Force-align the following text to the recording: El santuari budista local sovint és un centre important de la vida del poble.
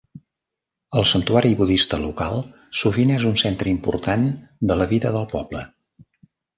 El 1.01 1.05
santuari 1.09 1.51
budista 1.59 1.99
local 2.07 2.41
sovint 2.81 3.13
és 3.21 3.29
un 3.35 3.39
centre 3.45 3.75
important 3.77 4.29
de 4.73 4.83
la 4.83 4.93
vida 4.97 5.17
del 5.21 5.33
poble. 5.39 5.67